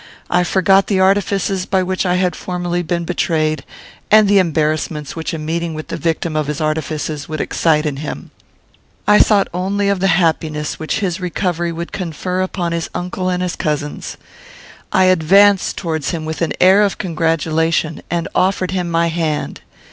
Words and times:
I 0.31 0.43
forgot 0.43 0.87
the 0.87 0.99
artifices 0.99 1.67
by 1.67 1.83
which 1.83 2.07
I 2.07 2.15
had 2.15 2.35
formerly 2.35 2.81
been 2.81 3.05
betrayed, 3.05 3.63
and 4.09 4.27
the 4.27 4.39
embarrassments 4.39 5.15
which 5.15 5.31
a 5.31 5.37
meeting 5.37 5.75
with 5.75 5.89
the 5.89 5.95
victim 5.95 6.35
of 6.35 6.47
his 6.47 6.59
artifices 6.59 7.29
would 7.29 7.39
excite 7.39 7.85
in 7.85 7.97
him; 7.97 8.31
I 9.07 9.19
thought 9.19 9.47
only 9.53 9.89
of 9.89 9.99
the 9.99 10.07
happiness 10.07 10.79
which 10.79 11.01
his 11.01 11.21
recovery 11.21 11.71
would 11.71 11.91
confer 11.91 12.41
upon 12.41 12.71
his 12.71 12.89
uncle 12.95 13.29
and 13.29 13.43
his 13.43 13.55
cousins. 13.55 14.17
I 14.91 15.03
advanced 15.03 15.77
towards 15.77 16.09
him 16.09 16.25
with 16.25 16.41
an 16.41 16.53
air 16.59 16.81
of 16.81 16.97
congratulation, 16.97 18.01
and 18.09 18.27
offered 18.33 18.71
him 18.71 18.89
my 18.89 19.05
hand. 19.05 19.61